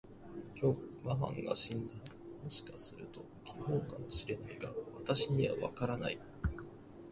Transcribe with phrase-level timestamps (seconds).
[0.55, 1.93] きょう、ママンが死んだ。
[2.43, 6.17] もしかすると、昨日かも知れないが、私にはわからない。